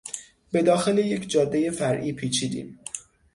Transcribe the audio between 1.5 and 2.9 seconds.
فرعی پیچیدیم.